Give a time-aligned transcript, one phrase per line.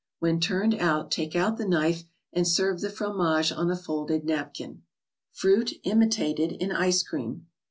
[0.17, 4.81] When turned out, take out the knife, and serve the frontage on a folded napkin.
[5.35, 7.41] tfrutt 3jmitate& tnScc^Cream.